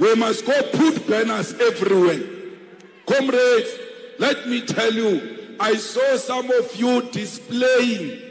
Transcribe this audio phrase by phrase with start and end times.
[0.00, 2.22] We must go put banners everywhere.
[3.06, 3.78] Comrades,
[4.18, 8.22] let me tell you, I saw some of you displaying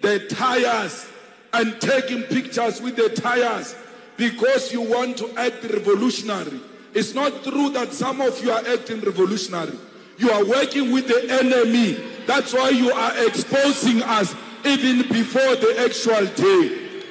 [0.00, 1.06] the tires
[1.52, 3.76] and taking pictures with the tires
[4.16, 6.58] because you want to act revolutionary.
[6.94, 9.78] It's not true that some of you are acting revolutionary.
[10.16, 11.98] You are working with the enemy.
[12.26, 14.34] That's why you are exposing us
[14.64, 17.02] even before the actual day.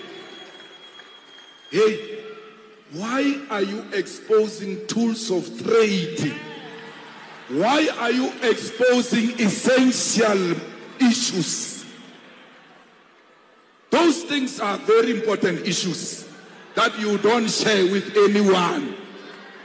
[1.69, 2.18] Hey,
[2.91, 6.33] why are you exposing tools of trade?
[7.49, 10.55] Why are you exposing essential
[10.99, 11.85] issues?
[13.91, 16.27] Those things are very important issues
[16.75, 18.95] that you don't share with anyone.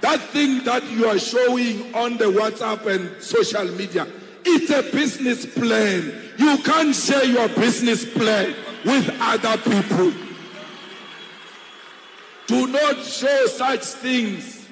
[0.01, 4.07] That thing that you are showing on the WhatsApp and social media,
[4.45, 6.13] it's a business plan.
[6.37, 8.55] You can't share your business plan
[8.85, 10.24] with other people.
[12.47, 14.67] Do not show such things.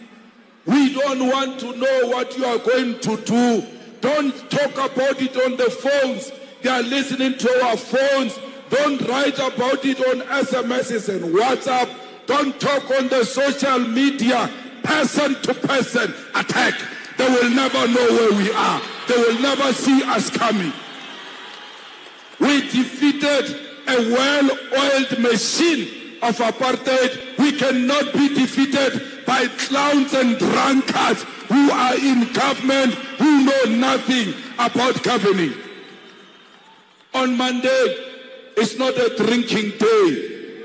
[0.67, 3.67] We don't want to know what you are going to do.
[4.01, 6.33] Don't talk about it on the phones.
[6.63, 8.39] They are listening to our phones.
[8.71, 11.89] Don't write about it on SMSs and WhatsApp.
[12.27, 14.51] Don't talk on the social media,
[14.83, 16.75] person to person attack.
[17.17, 18.81] They will never know where we are.
[19.09, 20.73] They will never see us coming.
[22.39, 23.57] We defeated
[23.89, 27.22] a well-oiled machine of apartheid.
[27.43, 34.33] We cannot be defeated by clowns and drunkards who are in government who know nothing
[34.61, 35.53] about governing.
[37.13, 37.97] On Monday,
[38.57, 40.63] it's not a drinking day.